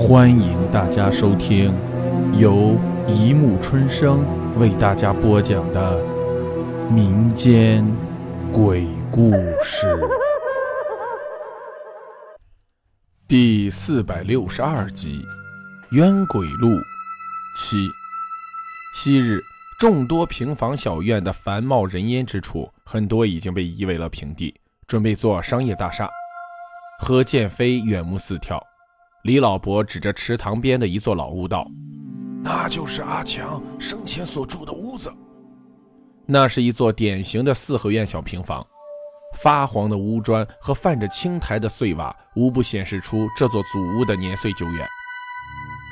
[0.00, 1.74] 欢迎大家收听
[2.32, 2.74] 由
[3.06, 4.24] 一木春生
[4.58, 6.02] 为大家播讲的
[6.90, 7.86] 民间
[8.50, 9.30] 鬼故
[9.62, 9.86] 事
[13.28, 15.22] 第四百六十二集
[15.94, 16.68] 《冤鬼路》
[17.54, 17.86] 七。
[18.94, 19.38] 昔日
[19.78, 24.54] 众多平房小院的繁茂人烟之处，很多已经被夷为了平地，
[24.86, 26.08] 准备做商业大厦。
[26.98, 28.58] 何建飞远目四眺。
[29.24, 31.70] 李老伯指着池塘边的一座老屋道
[32.42, 35.12] ：“那就是阿强生前所住的屋子。
[36.24, 38.66] 那是一座典型的四合院小平房，
[39.42, 44.88] 发黄的屋砖和泛着青苔的碎瓦，无不显示出这座祖屋的年岁久远。”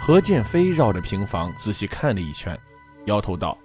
[0.00, 2.58] 何建飞绕着平房仔细看了一圈，
[3.06, 3.58] 摇头道：“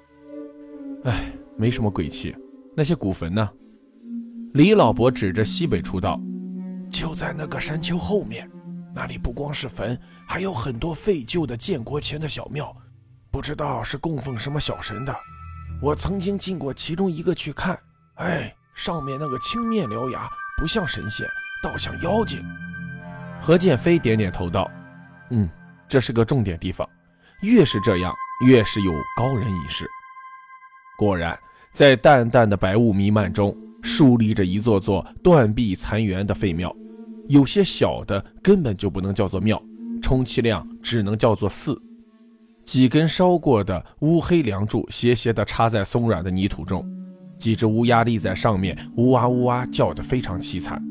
[1.05, 2.35] 哎，没什么鬼气。
[2.75, 3.49] 那些古坟呢？”
[4.55, 6.19] 李老伯指着西北处道
[6.91, 8.49] ：“就在那个山丘后面。”
[8.95, 12.75] 那里不光是坟，还有很多废旧的建国前的小庙，
[13.31, 15.15] 不知道是供奉什么小神的。
[15.81, 17.77] 我曾经进过其中一个去看，
[18.15, 21.27] 哎，上面那个青面獠牙，不像神仙，
[21.63, 22.39] 倒像妖精。
[23.41, 24.69] 何建飞点点头道
[25.31, 25.49] ：“嗯，
[25.87, 26.87] 这是个重点地方，
[27.41, 28.13] 越是这样，
[28.45, 29.89] 越是有高人隐士。”
[30.97, 31.37] 果然，
[31.73, 36.73] 在淡淡的白雾弥漫中，竖立着一座座断壁残垣的废庙。
[37.29, 39.61] 有些小的根本就不能叫做庙，
[40.01, 41.81] 充其量只能叫做寺。
[42.65, 46.85] 几根烧过的乌黑梁柱斜斜地插在松软的泥土中，
[47.37, 50.81] 几只乌鸦立在上面，呜哇呜哇叫得非常凄惨。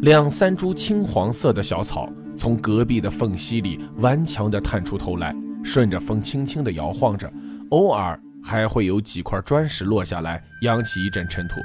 [0.00, 7.30] 两三株青黄色的小草从隔壁的缝隙里顽强地探出头来，顺着风轻轻地摇晃着，
[7.70, 11.56] 偶尔还会有几块砖石落下来，扬起一阵尘土。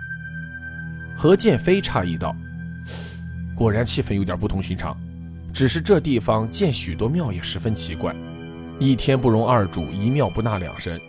[1.16, 2.36] 何建飞诧异道。
[3.58, 4.96] 果然气氛有点不同寻常，
[5.52, 8.16] 只是这地方建许多庙也十分奇怪，
[8.78, 11.02] 一天不容二主，一庙不纳两神。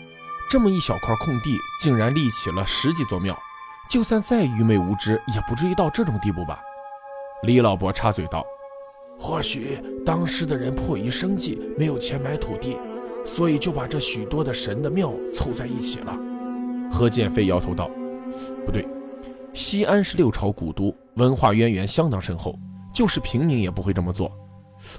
[0.48, 3.38] 这么一小块空地，竟然立起了十几座庙，
[3.90, 6.58] 就算再愚昧无知，也不至于到这种地步吧？
[7.42, 8.42] 李老伯插嘴道
[9.20, 12.78] ：“或许当时的人迫于生计，没有钱买土地，
[13.26, 16.16] 所以就把这许多的神的庙凑在一起了。”
[16.90, 17.90] 何建飞摇头道
[18.64, 18.88] ：“不对。”
[19.58, 22.56] 西安是六朝古都，文化渊源相当深厚，
[22.94, 24.30] 就是平民也不会这么做。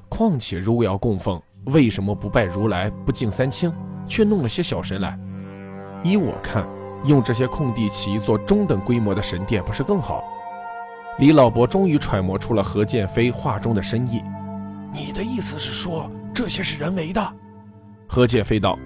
[0.10, 3.74] 况且，如果要供奉，为什么不拜如来，不敬三清，
[4.06, 5.18] 却弄了些小神来？
[6.04, 6.68] 依我看，
[7.06, 10.22] 用这些空地起一座中等规模的神殿，不是更好？
[11.20, 14.22] 李老伯终于揣摩出了何建飞话中的深意。
[14.92, 17.34] 你的意思是说，这些是人为的？
[18.10, 18.78] 何建飞道：“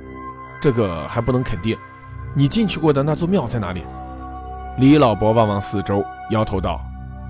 [0.61, 1.75] 这个还不能肯定。
[2.35, 3.83] 你进去过的那座庙在哪里？”
[4.79, 6.81] 李老伯望望四周，摇头道：“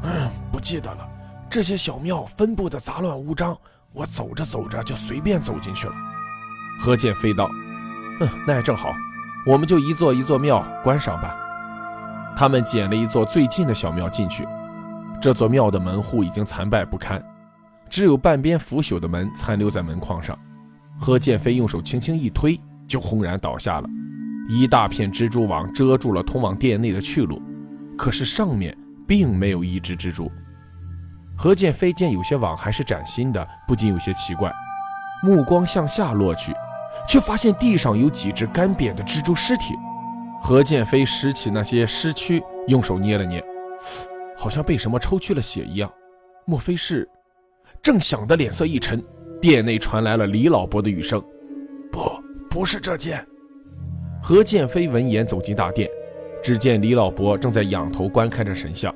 [0.04, 1.06] 嗯，不记得了。
[1.50, 3.56] 这些小庙分布的杂乱无章，
[3.92, 5.94] 我走着走着就随便走进去了。”
[6.80, 7.50] 何剑飞道
[8.22, 8.94] ：“嗯，那也正好，
[9.46, 11.36] 我们就一座一座庙观赏吧。”
[12.36, 14.48] 他们捡了一座最近的小庙进去。
[15.22, 17.22] 这座庙的门户已经残败不堪，
[17.90, 20.38] 只有半边腐朽的门残留在门框上。
[20.98, 23.90] 何剑飞用手轻轻一推，就轰然倒下了。
[24.48, 27.42] 一大片蜘蛛网遮住了通往殿内的去路，
[27.98, 28.78] 可是上面
[29.08, 30.32] 并没有一只蜘蛛。
[31.36, 34.54] 何建飞见有些网还是崭新的，不禁有些奇怪，
[35.24, 36.54] 目光向下落去，
[37.08, 39.74] 却发现地上有几只干瘪的蜘蛛尸体。
[40.42, 43.44] 何建飞拾起那些尸躯，用手捏了捏，
[44.38, 45.92] 好像被什么抽去了血一样。
[46.46, 47.08] 莫非是……
[47.82, 49.04] 正想的脸色一沉，
[49.42, 51.22] 殿内传来了李老伯的语声
[51.92, 52.00] ：“不，
[52.50, 53.26] 不是这件。”
[54.26, 55.90] 何建飞闻言走进大殿，
[56.42, 58.96] 只见李老伯正在仰头观看着神像。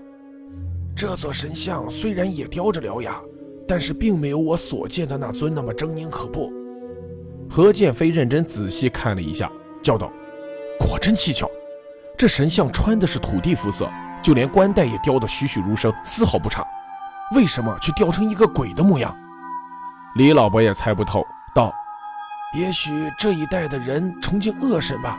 [0.96, 3.20] 这座神像虽然也雕着獠牙，
[3.68, 6.50] 但是并没有我所见的那尊那么狰狞可怖。
[7.50, 9.52] 何建飞认真仔细看了一下，
[9.84, 10.10] 叫道
[10.80, 11.46] ：“果真蹊跷！
[12.18, 13.92] 这神像穿的是土地肤色，
[14.24, 16.66] 就连冠带也雕得栩栩如生，丝毫不差。
[17.36, 19.14] 为什么却雕成一个鬼的模样？”
[20.16, 21.22] 李老伯也猜不透，
[21.54, 21.74] 道。
[22.54, 25.18] 也许这一代的人崇敬恶神吧。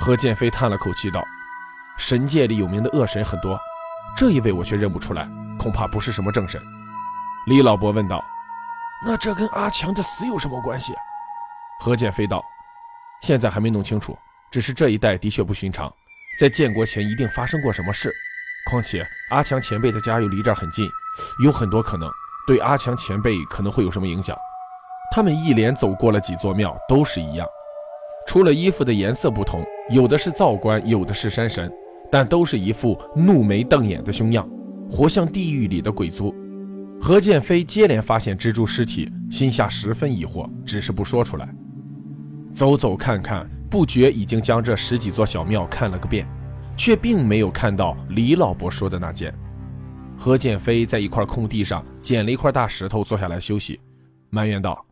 [0.00, 1.24] 何剑飞叹了口气道
[1.96, 3.58] ：“神界里有名的恶神很多，
[4.16, 6.60] 这一位我却认不出来，恐怕不是什么正神。”
[7.46, 8.24] 李老伯问道
[9.06, 10.92] ：“那这跟阿强的死有什么关系？”
[11.78, 12.44] 何剑飞道
[13.22, 14.18] ：“现在还没弄清楚，
[14.50, 15.92] 只是这一代的确不寻常，
[16.40, 18.12] 在建国前一定发生过什么事。
[18.68, 20.88] 况且阿强前辈的家又离这儿很近，
[21.42, 22.10] 有很多可能，
[22.46, 24.36] 对阿强前辈可能会有什么影响。”
[25.14, 27.46] 他们一连走过了几座庙，都是一样，
[28.26, 31.70] 除了衣服的颜色不同，有的是灶官，有的是山神，
[32.10, 34.48] 但都是一副怒眉瞪眼的凶样，
[34.88, 36.34] 活像地狱里的鬼卒。
[36.98, 41.46] 何建飞接连发现蜘蛛尸体，心下十分疑惑，只是不说出来。
[42.54, 46.26] 走走看看，不觉已经将这十几座小庙看了个遍，
[46.74, 49.30] 却并没有看到李老伯说的那间。
[50.16, 53.78] 何建飞在一块空地上捡了一块大石头，坐下来休息，
[54.30, 54.82] 埋怨道：“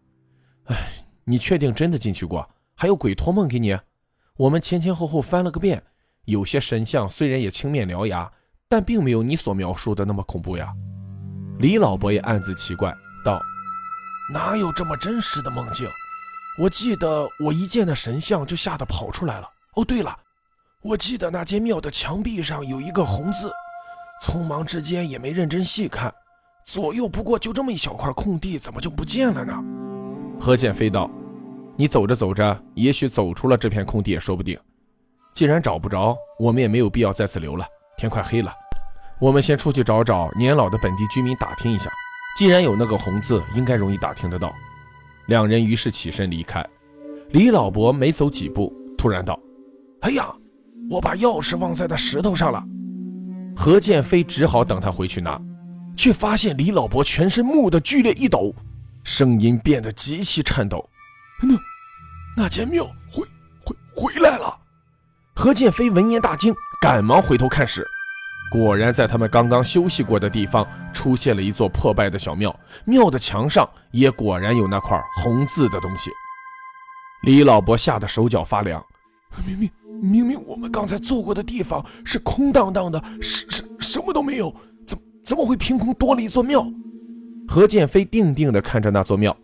[0.70, 0.90] 哎，
[1.25, 2.49] 你确定真的进去过？
[2.75, 3.78] 还有鬼托梦给你？
[4.37, 5.82] 我们前前后后翻了个遍，
[6.25, 8.31] 有些神像虽然也青面獠牙，
[8.69, 10.72] 但并没有你所描述的那么恐怖呀。”
[11.61, 13.38] 李老伯也暗自奇怪，道
[14.32, 15.87] ：“哪有这么真实的梦境？
[16.58, 19.49] 我记得我一见那神像就吓得跑出来了。
[19.75, 20.19] 哦，对了，
[20.82, 23.52] 我记得那间庙的墙壁上有一个红字。”
[24.25, 26.14] 匆忙之间也没认真细看，
[26.64, 29.80] 左右不过就这么一小块空地，怎么就不见了呢？
[30.41, 31.09] 何建飞道
[31.77, 34.59] ：“你走着走着，也许走出了这片空地也说不定。
[35.35, 37.67] 既然找不着，我们也没有必要在此留了。
[37.99, 38.51] 天快黑了，
[39.21, 41.91] 我们先出去找找年老的本地居民打听一下。
[42.39, 44.51] 既然有那个红字，应该容易打听得到。”
[45.29, 46.65] 两人于是起身离开。
[47.33, 49.39] 李老伯没走几步，突然道
[50.01, 50.27] ：“哎呀，
[50.89, 52.65] 我把钥匙忘在那石头上了。”
[53.55, 55.39] 何建飞只好等他回去拿，
[55.95, 58.55] 却发现李老伯全身木的剧烈一抖，
[59.05, 60.88] 声音变得极其颤抖。
[61.43, 61.55] 那
[62.37, 63.26] 那间庙回
[63.64, 64.58] 回回来了！
[65.35, 67.87] 何建飞闻言大惊，赶忙回头看时，
[68.52, 72.55] 果然在他们刚刚休息过的地方出现了一座破败的小庙，
[72.85, 76.11] 庙的墙上也果然有那块红字的东西。
[77.23, 78.85] 李老伯吓得手脚发凉，
[79.46, 79.70] 明明。
[80.03, 84.50] 明明我们刚才坐过的地方是空荡荡的，什什什么都没有，
[84.87, 86.67] 怎怎么会凭空多了一座庙？
[87.52, 89.37] 何建飞定定地看着那座庙，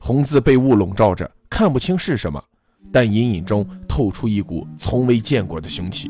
[0.00, 2.42] 红字被雾笼罩着，看不清是什么，
[2.90, 6.08] 但隐隐中透出一股从未见过的凶气。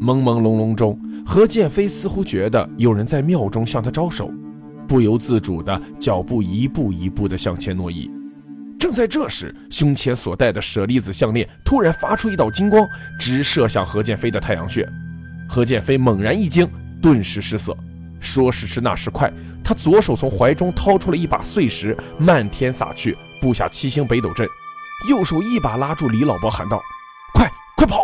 [0.00, 4.32] 朦朦胧胧中，何建飞似乎觉得有人在庙中向他招手，
[4.88, 8.10] 不由自主的脚步一步一步地向前挪移。
[8.80, 12.84] 正在这时，胸前所戴的舍利子项链突然发出一道金光，
[13.16, 14.84] 直射向何建飞的太阳穴。
[15.48, 16.68] 何建飞猛然一惊，
[17.00, 17.76] 顿时失色。
[18.22, 19.30] 说时迟，那时快，
[19.62, 24.46] 他左手从怀中掏出了一把碎石，漫天撒去，布下七星北斗阵；
[25.10, 26.80] 右手一把拉住李老伯，喊道
[27.34, 27.98] ：“快，快跑！”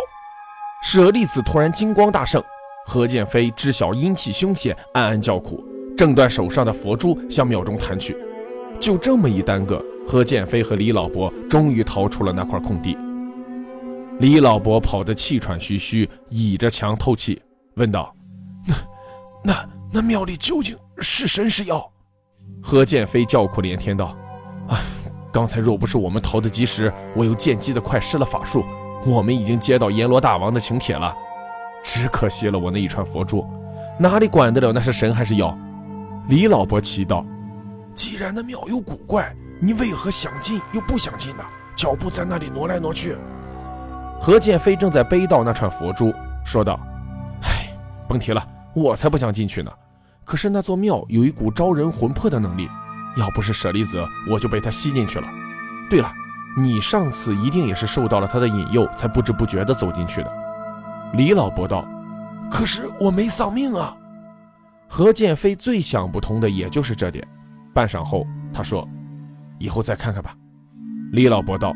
[0.83, 2.43] 舍利子突然金光大盛，
[2.85, 5.63] 何建飞知晓阴气凶险，暗暗叫苦，
[5.97, 8.15] 挣断手上的佛珠，向庙中弹去。
[8.79, 9.83] 就这么一耽搁。
[10.07, 12.97] 何建飞和李老伯终于逃出了那块空地。
[14.19, 17.39] 李老伯跑得气喘吁吁，倚着墙透气，
[17.75, 18.11] 问道
[18.65, 21.83] ：“那、那、那庙里究竟是神是妖？”
[22.61, 24.15] 何建飞叫苦连天道
[24.69, 24.79] ：“啊，
[25.31, 28.63] 刚才若不是我们逃得及时，我又见机的快施了法术，
[29.05, 31.13] 我们已经接到阎罗大王的请帖了。
[31.83, 33.47] 只可惜了我那一串佛珠，
[33.99, 35.57] 哪里管得了那是神还是妖？”
[36.27, 37.25] 李老伯奇道
[37.95, 41.43] ：“既然那庙有古怪。”你为何想进又不想进呢？
[41.75, 43.17] 脚步在那里挪来挪去。
[44.17, 46.13] 何建飞正在背到那串佛珠，
[46.45, 46.79] 说道
[47.43, 47.67] ：“唉，
[48.07, 48.41] 甭提了，
[48.73, 49.69] 我才不想进去呢。
[50.29, 52.69] 可是那座庙有一股招人魂魄的能力，
[53.17, 53.99] 要不是舍利子，
[54.29, 55.27] 我就被他吸进去了。
[55.89, 56.13] 对了，
[56.55, 60.31] 你上次一定也是受到了他的引诱，才不知不觉地走进去的。”
[61.17, 61.83] 李老伯道
[62.47, 63.97] ：“可是我没丧命啊。”
[64.87, 67.27] 何剑飞最想不通的也就是这点。
[67.73, 68.23] 半晌后，
[68.53, 68.87] 他说。
[69.57, 70.35] 以后再看看吧，
[71.11, 71.75] 李老伯道。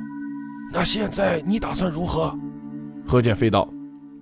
[0.71, 2.37] 那现在你打算如何？
[3.07, 3.67] 何剑飞道。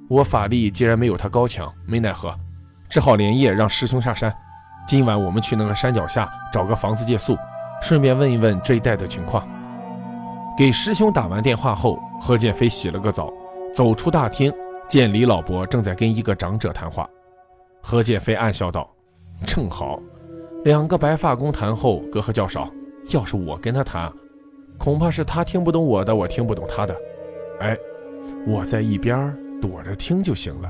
[0.08, 2.34] 我法力既然没有他高强，没奈何，
[2.92, 4.36] 只好连夜让师兄下山。
[4.86, 7.38] 今晚我们去那个山脚下找个房子借宿，
[7.82, 9.48] 顺便问一问这一带的情况。
[10.58, 13.32] 给师兄打完电话后，何建飞洗了个澡，
[13.74, 14.52] 走出大厅，
[14.90, 17.08] 见李老伯正在跟一个长者谈话。
[17.82, 18.88] 何建飞暗笑道
[19.48, 19.98] ：“正好，
[20.66, 22.70] 两个白发公谈后，隔阂较少。”
[23.12, 24.12] 要是我跟他谈，
[24.78, 26.96] 恐怕是他听不懂我的，我听不懂他的。
[27.62, 27.78] 哎，
[28.46, 30.70] 我在一边躲着听就行了。